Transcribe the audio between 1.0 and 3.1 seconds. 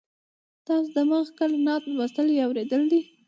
مخه کله نعت لوستلی یا اورېدلی دی.